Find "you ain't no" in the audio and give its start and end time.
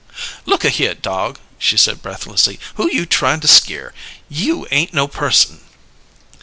4.31-5.07